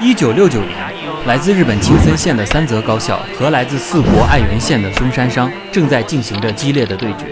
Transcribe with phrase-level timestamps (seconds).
[0.00, 0.70] 一九六九年，
[1.26, 7.26] 来自日本青森县的三泽高校和来自四国爱媛县的松山商正在进行着激烈的对决，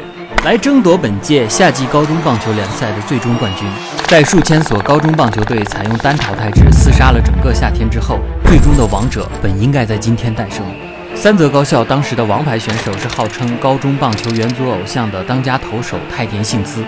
[0.44, 3.68] 来争夺本届夏季高中棒球联赛的最终冠军。
[4.08, 10.64] 在数千所高中棒球队采用单淘汰制厮杀了整个夏天之后，最终的王者本应该在今天诞生。
[11.14, 16.84] 三泽高校当时的王牌选手是号称高中棒球元祖偶像的当家投手太田幸司，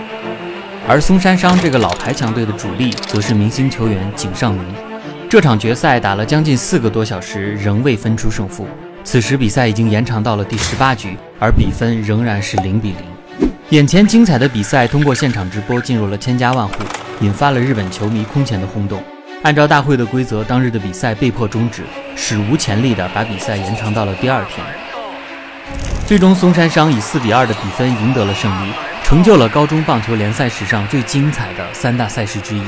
[0.89, 4.63] 而松山商这个老牌强队的主力则是明星球员井上明。
[5.29, 8.65] 这场决赛打了将近四个多小时，仍未分出胜负。
[9.03, 13.49] 此时比赛已经延长到了第十八局，而比分仍然是零比零。
[13.71, 16.75] 眼前精彩的比赛通过现场直播进入了千家万户，
[17.19, 19.03] 引发了日本球迷空前的轰动。
[19.43, 21.83] 按照大会的规则，当日的比赛被迫终止，
[22.15, 24.65] 史无前例的把比赛延长到了第二天。
[26.05, 28.71] 最终，松山商以四比二的比分赢得了胜利，
[29.07, 32.61] 成就了高中棒球联赛史上最精彩的三大赛事之一。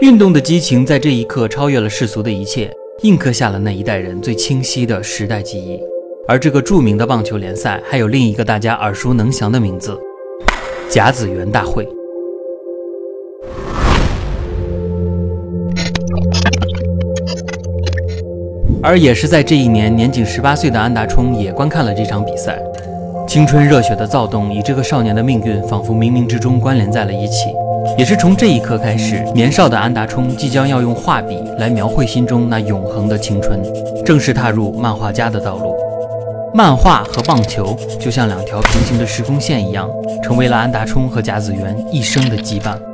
[0.00, 2.70] 运动的激情在这一刻超越了世俗的一切，
[3.02, 5.80] 印刻下了那一代人最清晰的时代记忆。
[6.28, 9.98] 而这个著名的棒球联赛，还有另一个大家耳熟能详的名字——
[10.88, 11.84] 甲子园大会。
[18.80, 22.62] 而也是在这一年，年仅十八岁的安达充也观看了这场比赛。
[23.32, 27.48] 青春热血的躁动与这个少年的命运仿佛冥冥之中关联在了一起。
[27.96, 33.58] 也是从这一刻开始，年少的安达充即将要用画笔来描绘心中那永恒的青春，
[34.04, 35.74] 正式踏入漫画家的道路。
[36.52, 39.88] 漫画和棒球就像两条平行的时空线一样，
[40.22, 42.91] 成为了安达充和甲子园一生的羁绊。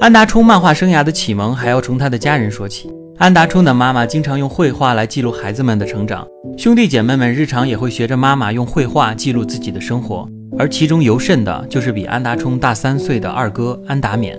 [0.00, 2.90] 安达充漫画生涯的启蒙还要从他的家人说起。
[3.16, 6.26] 安达充的妈妈经常用绘画来记录孩子们的成长，
[6.58, 10.28] 兄弟姐妹们日常也会学着妈妈用绘画记录自己的生活。
[10.58, 14.36] 而其中尤甚的就是比安达充大三岁的二哥安达勉，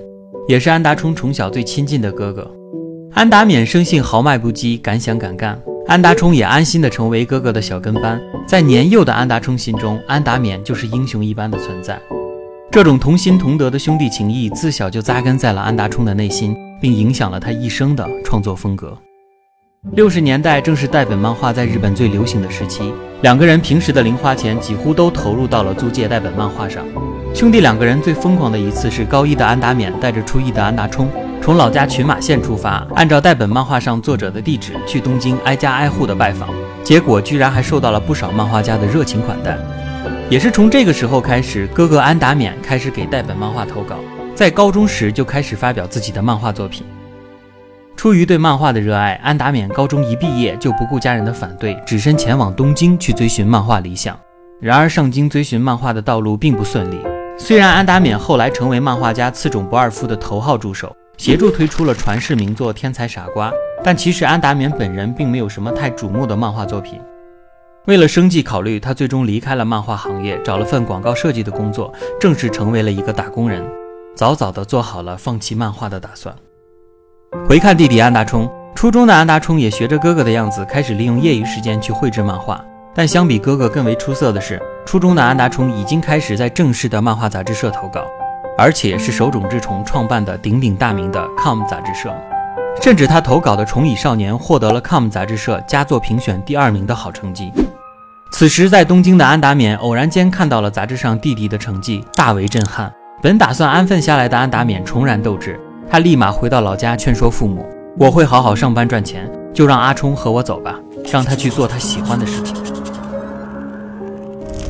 [0.48, 2.50] 也是安达充从小最亲近的哥哥。
[3.14, 8.22] 安达勉生性豪迈不羁，敢想敢干，安达充也安心的成为哥哥的小跟班。
[8.46, 12.00] 在年幼的安达充心中，安达勉就是英雄一般的存在。
[12.76, 18.98] 这种同心同德的兄弟情谊，自小就扎根在了安达充的内心，并影响了他一生的创作风格。
[19.94, 26.84] 六十年代正是代本漫画在日本最流行的时期，两个人平时的零花钱几乎都投入到了租借代本漫画上。
[27.34, 31.10] 兄弟两个人最疯狂的一次是高一的安达勉带着初一的安达充，
[31.42, 36.50] 从老家群马县出发，按照代本漫画上作者的地址去东京挨家挨户的拜访，
[36.84, 39.58] 结果居然还受到了不少漫画家的热情款待。
[40.28, 43.98] 也是从这个时候开始，哥哥安达勉开始给代本漫画投稿，
[44.34, 46.84] 在高中时就开始发表自己的漫画作品。
[47.96, 54.20] 出于对漫画的热爱，安达勉高中一毕业就不顾家人的反对，只身前往东京去追寻漫画理想。
[54.60, 57.00] 然而，上京追寻漫画的道路并不顺利。
[57.38, 63.52] 虽然安达勉后来成为漫画家次种不二夫的头号助手，协助推出了传世名作《天才傻瓜》，
[63.84, 67.00] 但其实安达勉本人并没有什么太瞩目的漫画作品。
[67.86, 73.64] 为了生计考虑，他最终离开了漫画行业，找了份广告设计的工作，正式成为了一个打工人，
[74.16, 76.36] 早早的做好了放弃漫画的打算。
[77.48, 82.60] 回看弟弟安达充，初中的安达充也学着哥哥的样子，开始利用业余时间去绘制漫画。
[82.96, 88.04] 但相比哥哥更为出色的是，初中的安达充已经开始在正式的漫画杂志社投稿，
[88.58, 92.12] 而且是手冢治虫创办的鼎鼎大名的 COM 杂志社，
[92.82, 97.52] 甚至他投稿的《虫蚁少年》获得了 COM 杂志社佳作评选第二名的好成绩。
[98.38, 102.94] 此时，在东京的安达勉偶然间看到了杂志上弟弟的成绩，大为震撼。
[103.22, 105.58] 本打算安分下来的安达勉重燃斗志，
[105.90, 107.66] 他立马回到老家劝说父母
[107.98, 110.78] ：“我会好好上班赚钱，就让阿冲和我走吧，
[111.10, 112.54] 让他去做他喜欢的事情。”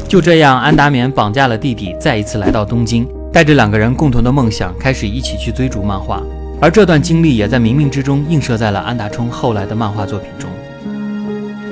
[0.07, 6.21] 就这样，安达勉绑架了弟弟，再一次来到东京，带着两个人共同的梦想，开始一起去追逐漫画。
[6.61, 10.47] 而这段经历也在冥冥之中映射在了安达充后来的漫画作品中。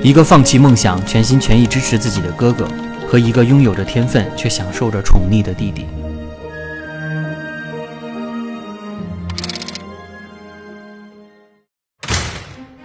[0.04, 2.68] 一个放弃梦想、全心全意支持自己的哥哥，
[3.08, 5.86] 和一个拥有着天分却享受着宠溺的弟弟。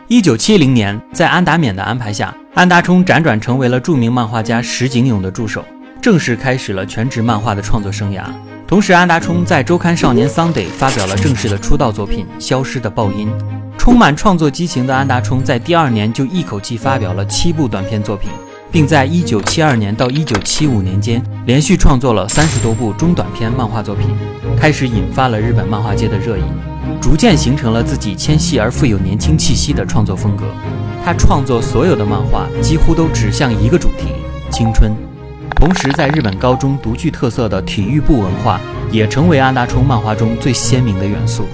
[0.07, 5.65] 一九七零年，在安达勉的安排下，安达充辗转成为了著名漫画家石井勇的助手，
[6.01, 8.23] 正式开始了全职漫画的创作生涯。
[8.69, 13.27] 同时，安达充在周刊少年 Sunday 发表了正式的出道作品《消失的爆音》。
[13.79, 18.29] 充满创作激情的安达充，在第二年就一口气发表了七部短篇作品，
[18.71, 24.05] 并在一九七二年到一九七五年间连续创作了三十多部中短篇漫画作品，
[24.55, 26.43] 开始引发了日本漫画界的热议，
[27.01, 30.43] 逐渐形成了自己纤细而富有年轻气息的创作风格。
[31.03, 34.09] 他创作所有的漫画几乎都指向一个主题：
[34.51, 35.08] 青春。
[35.55, 38.59] 同时，在日本高中独具特色的体育部文化
[38.91, 41.45] 也成为安达充漫画中最鲜明的元素。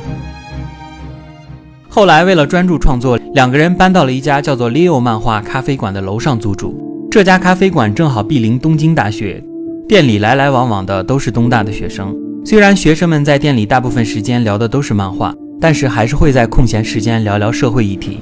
[1.90, 7.08] 后来，为了专注创作，两个人搬到了一家叫做 Leo 漫画咖啡馆的楼上租住。
[7.10, 9.42] 这家咖啡馆正好毗邻东京大学，
[9.88, 12.14] 店里来来往往的都是东大的学生。
[12.46, 18.20] 虽然学生们在店里大部分时间聊的都是漫画，但是还是会在空闲时间聊聊社会议题。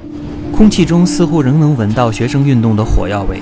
[0.56, 3.42] 空气中似乎仍能闻到学生运动的火药味。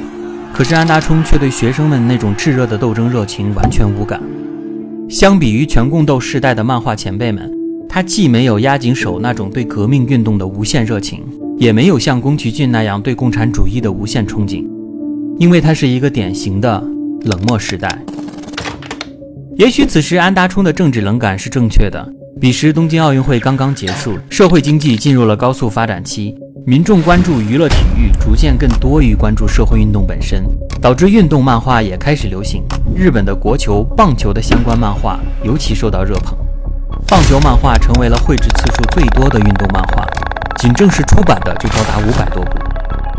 [0.54, 4.22] 可是安达充却对学生们那种炙热的斗争热情完全无感。
[5.10, 7.52] 相比于全共斗时代的漫画前辈们，
[7.90, 11.24] 他既没有押井守那种对革命运动的无限热情，
[11.58, 14.66] 也没有像宫崎骏那样对共产主义的无限憧憬，
[15.40, 16.80] 因为他是一个典型的
[17.24, 17.98] 冷漠时代。
[19.56, 22.08] 也许此时安达充的政治冷感是正确的。
[22.40, 26.36] 彼时东京奥运会刚刚结束，社会经济进入了高速发展期。
[26.64, 30.46] 民众关注娱乐体育逐渐更多于关注社会运动本身，
[30.80, 32.64] 导致运动漫画也开始流行。
[32.96, 36.38] 日本的国球、棒球的相关漫画尤其受到热捧，
[37.08, 40.06] 棒球漫画成为了绘制次数最多的运动漫画，
[40.60, 42.52] 仅正式出版的就高达五百多部。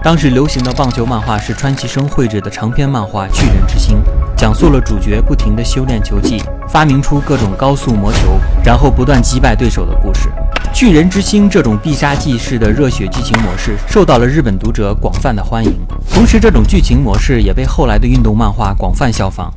[0.04, 3.96] 当时流行的棒球漫画是川崎生绘制的长篇漫画《巨人之心》，
[4.36, 10.28] 讲述了主角不停地修炼球技，发明出各种高速魔球，然后不断击败对手的故事。
[10.72, 15.72] 巨人之心这种必杀技式的热血剧情模式受到了日本读者广泛的欢迎，
[16.10, 19.52] 同时这种剧情模式也被后来的运动漫画广泛效仿，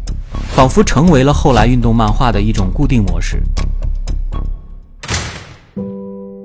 [0.53, 3.41] 仿佛成为了后来运动漫画的一种固定模式。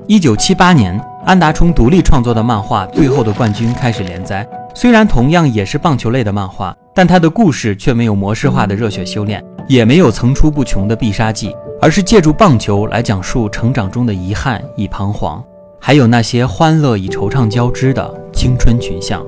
[0.07, 11.55] 一九七八年，安达充独立创作的漫画《最后的冠军》开始连载，虽然同样也是棒球类的漫画，但他的故事却没有模式化的热血修炼，也没有层出不穷的必杀技。
[11.81, 15.43] 而是借助棒球来讲述成长中的遗憾与彷徨，
[15.81, 19.25] 还有那些欢乐与惆怅交织的青春群像。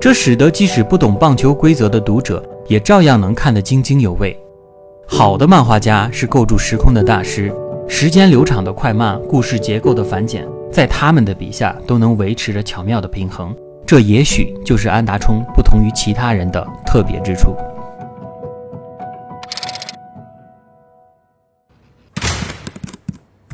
[0.00, 4.38] 这使得即使不懂棒球规则的读者也照样能看得津津有味。
[5.06, 7.52] 好的漫画家是构筑时空的大师，
[7.88, 13.54] 时间流场的快慢、故事结构的繁简，在他们的笔下都能维持着巧妙的平衡。
[13.84, 17.56] 这也许就是安达充不同于其他人的特别之处。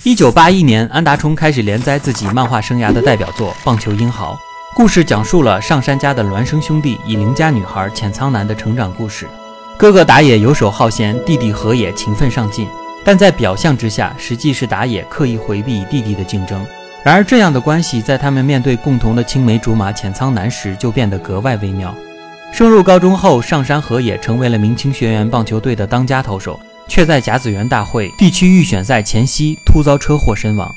[0.06, 4.34] 一九八一年，安达充开始连载自己漫画生涯的代表作《棒球英豪》。
[4.72, 9.26] 故事讲述了上山家的孪生兄弟与邻家女孩浅仓南的成长故事。
[9.76, 12.68] 哥哥打野游手好闲，弟弟河野勤奋上进，
[13.04, 16.64] 但在表象之下，实际是打野刻意回避弟弟的竞争。
[17.02, 21.92] 然而，这样的关系在他们面对共同的青梅竹马浅仓南时，就变得格外微妙。
[22.52, 26.60] 升入高中后，上山河野成为了明清学园棒球队的当家投手。
[26.88, 30.74] 却在甲子园大会地区预选赛前夕突遭车祸身亡。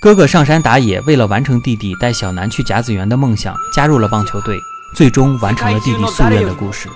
[0.00, 4.58] 哥哥上山打野，为了完成弟弟带小南去甲子园的梦想，加入了棒球队，
[4.96, 6.88] 最终完成了弟弟夙愿的故事。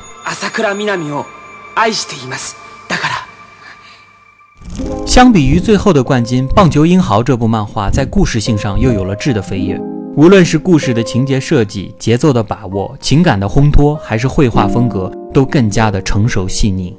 [5.07, 9.81] 相比于最后的冠军《棒球英豪》这部漫画，在故事性上又有了质的飞跃。
[10.17, 16.97] 无论是故事的情节设计、节奏的把握、情感的烘托，还是绘画风格，都更加的成熟细腻。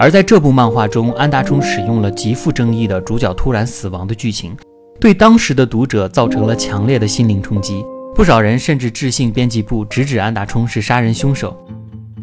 [0.00, 4.56] 而在这部漫画中，安达充使用了极富争议的主角突然死亡的剧情，
[4.98, 7.84] 对当时的读者造成了强烈的心灵冲击。
[8.14, 11.54] 不少人甚至致信编辑部，直指安达充是杀人凶手。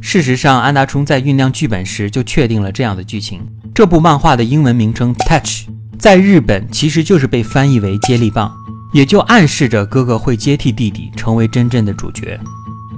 [0.02, 3.42] 事实上，安达充在酝酿剧本时就确定了这样的剧情。
[3.76, 5.68] 这部漫画的英文名称 “Touch”
[6.00, 8.52] 在日本其实就是被翻译为“接力棒”，
[8.92, 12.40] 也就暗示着哥哥会接替弟弟成为真正的主角。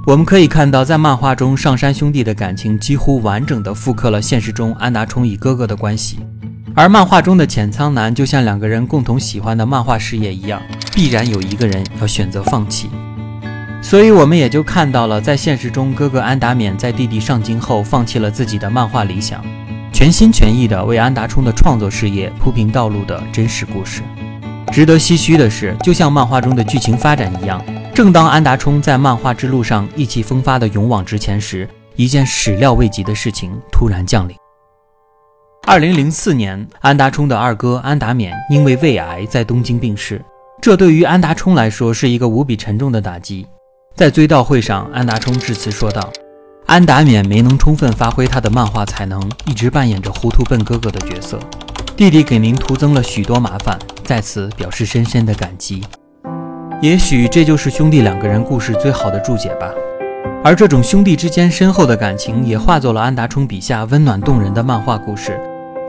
[0.10, 6.18] 我们可以看到，在漫画中，上山兄弟的感情几乎完整的复刻了现实中安达充与哥哥的关系，
[6.74, 10.60] 而漫画中的浅仓南就像两个人共同喜欢的漫画事业一样，
[10.96, 12.90] 必然有一个人要选择放弃。
[13.84, 19.46] 所以，我们也就看到了，在现实中，哥哥安达勉在弟弟上京后放弃了自己的漫画理想，
[19.94, 24.02] 全心全意的为安达充的创作事业铺平道路的真实故事。
[24.72, 27.64] 值得唏嘘的是，就像漫画中的剧情发展一样。
[28.00, 34.34] 正当安达充在漫画之路上意气风发的勇往直前时，一件始料未及的事情突然降临。
[35.68, 40.24] 二零零四年，安达充的二哥安达勉因为胃癌在东京病逝，
[40.62, 43.46] 这对于安达充来说是一个无比沉重的打击。
[43.98, 46.10] 在追悼会上，安达充致辞说道
[46.68, 51.38] ：“安达勉没能充分发挥他的漫画才能，一直扮演着糊涂笨哥哥的角色，
[51.98, 55.84] 弟弟给您徒增了许多麻烦，在此表示深深的感激。”
[56.82, 59.70] 也许这就是兄弟两个人故事最好的注解吧，
[60.42, 65.38] 而这种兄弟之间深厚的感情，也化作了安达充笔下温暖动人的漫画故事。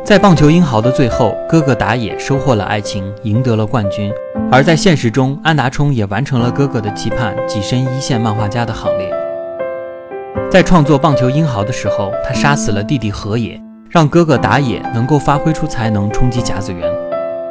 [0.05, 4.11] 在棒球英豪的最后，哥哥打野收获了爱情，赢得了冠军；
[4.51, 9.09] 而在现实中，安达充也完成了哥哥的期盼，跻身一线漫画家的行列。
[10.51, 16.93] 在创作棒球英豪的时候，他杀死了弟弟河野，让哥哥打野能够发挥出才能，冲击甲子园。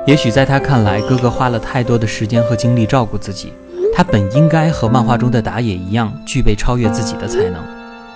[0.06, 3.54] 也许在他看来，哥哥花了太多的时间和精力照顾自己，
[3.96, 7.64] 他本应该和漫画中的打野一样，具备超越自己的才能。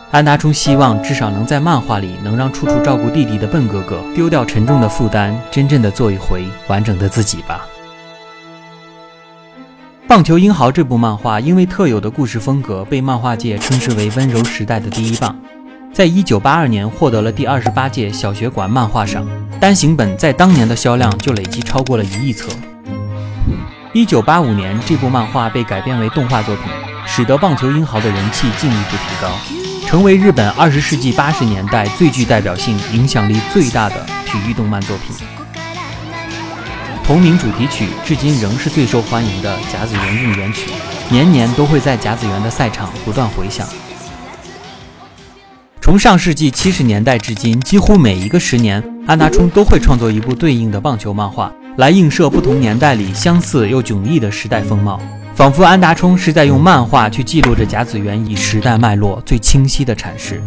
[0.10, 7.68] 安达充希望至少能在漫画里能让处处照顾弟弟的笨哥哥丢掉沉重的负担，真正的做一回完整的自己吧。
[10.08, 15.36] 《棒球英豪》这部漫画因为特有的故事风格，被漫画界称之为温柔时代的第一棒。
[15.94, 19.28] 在一九八二年获得了第二十八届小学馆漫画赏，
[19.60, 22.50] 单行本在当年的销量就累计超过了一亿册。
[23.94, 26.66] 一九八五年，这部漫画被改编为动画作品，
[27.06, 29.30] 使得《棒球英豪》的人气进一步提高。
[29.86, 35.16] 成为日本二十世纪八十年代最具代表性、影响力最大的体育动漫作品。
[37.04, 40.72] 同名主题曲至今仍是最受欢迎的甲子园应援曲，
[41.10, 43.68] 年年都会在甲子园的赛场不断回响。
[45.84, 54.98] 从上世纪七十年代至今，几乎每一个十年，安达充都会创作一部对应的棒球漫画，来映射不同年代里相似又迥异的时代风貌。
[55.36, 60.42] 仿佛安达充是在用漫画去记录着甲子园以时代脉络最清晰的阐释。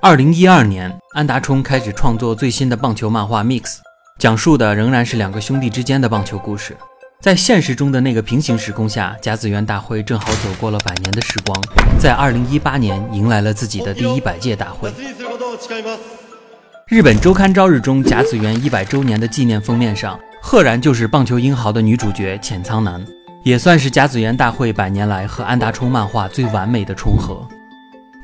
[0.00, 3.62] 二零一二年，安达充开始创作最新的棒球漫画《Mix》，
[4.20, 6.76] 讲述的仍然是两个兄弟之间的棒球故事。
[7.20, 11.60] 在现实中的那个平行时空下，甲子园大会正好走过了百年的时光，
[11.98, 14.92] 在二零一八年迎来了自己的第一百届大会。
[16.86, 23.04] 日本周刊朝日中甲子园一百周年的纪念封面上，赫然就是棒球英豪的女主角浅仓南，
[23.42, 27.44] 也算是甲子园大会百年来和安达充漫画最完美的重合。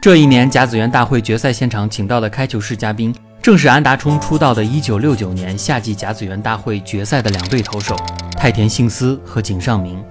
[0.00, 7.96] 这一年甲子园大会决赛现场请到的开球式嘉宾，正是安达充出道的一九六九年夏季甲子园大会决赛的两队投手
[8.44, 10.04] 太田幸司和井上明。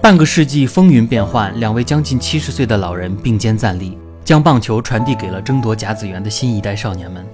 [0.00, 7.26] 半个世纪风云变幻，两位将近七十岁的老人并肩站立，将棒球传递给了争夺甲子园的新一代少年们。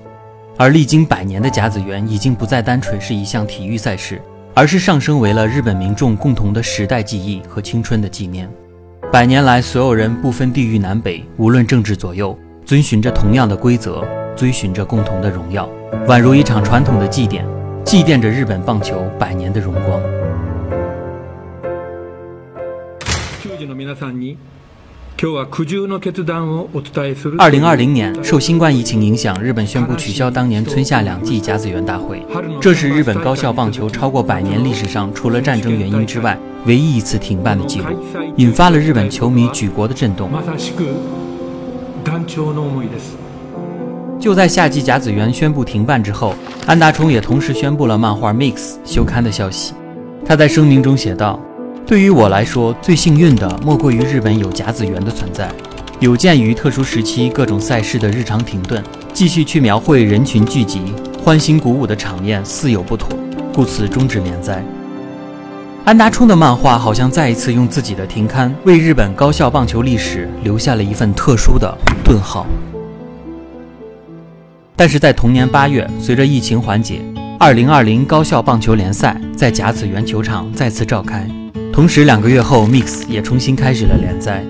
[0.57, 4.19] 而历经百年的甲子园已经不再单纯是一项体育赛事，
[4.55, 8.49] 而是上升为了日本民众共同的时代记忆和青春的纪念。
[9.13, 12.35] 百年来，所有人不分地域南北，无论政治左右，
[12.65, 14.03] 遵循着同样的规则，
[14.35, 15.69] 追寻着共同的荣耀，
[16.07, 17.45] 宛如一场传统的祭典，
[17.85, 20.01] 祭奠着日本棒球百年的荣光。
[27.39, 32.23] 二零二零年，受新冠疫情影响，日本宣布取消当年春夏两季甲子园大会。
[32.61, 37.87] 这是日本高校棒球超过百年历史上，除了战争原因之外，唯一一次停办的记录，
[38.37, 40.31] 引发了日本球迷举国的震动。
[44.21, 46.35] 就在夏季甲子园宣布停办之后，
[46.67, 48.55] 安达充也同时宣布了漫画《Mix》
[48.85, 49.73] 休刊的消息。
[50.27, 51.41] 他在声明中写道。
[51.87, 55.49] 对于我来说，最幸运的莫过于日本有甲子园的存在。
[56.01, 60.81] 有鉴于特殊时期各种赛事的日常停顿，继续去描绘人群聚集、
[61.23, 63.17] 欢欣鼓舞的场面似有不妥，
[63.55, 64.65] 故此终止连载。
[65.85, 71.73] 安达充的漫画好像再一次用自己的停刊，为日本高校棒球历史留下了一份特殊的
[72.05, 72.45] 顿号。
[74.75, 77.01] 但是在同年八月，随着疫情缓解，
[77.39, 81.31] 二零二零高校棒球联赛在甲子园球场再次召开。
[81.77, 84.43] 同时，两个月后，Mix 也重新开始了连载。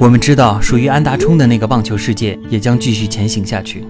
[0.00, 3.84] 我们知道，属于安达充的那个棒球世界也将继续前行下去。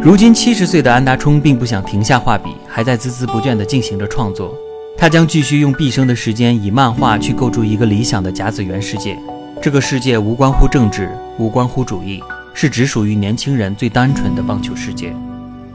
[0.00, 4.56] 如今七十岁的安达充并不想停下画笔，还在孜孜不倦地进行着创作。
[4.96, 9.14] 他将继续用毕生的时间以漫画去构筑一个理想的甲子园世界。
[9.60, 12.24] 这个世界无关乎政治，无关乎主义，
[12.54, 15.14] 是只属于年轻人最单纯的棒球世界。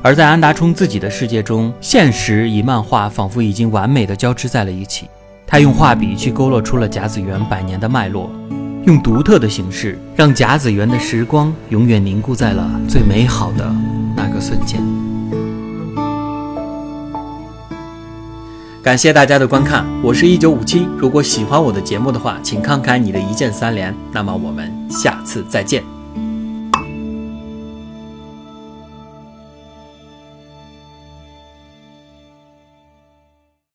[0.01, 5.05] 而在安达充自己的世界中，现实与漫画仿佛已经完美的交织在了一起。
[5.53, 8.27] 他用画笔去勾勒出了甲子园百年的脉络，
[8.88, 13.72] 用独特的形式让甲子园的时光永远凝固在了最美好的
[14.17, 14.81] 那个瞬间。
[18.81, 20.88] 感谢大家的观看，我是一九五七。
[20.98, 23.95] 如果喜欢我的节目的话，请看看你的一键三连。
[24.12, 25.92] 那么我们下次再见。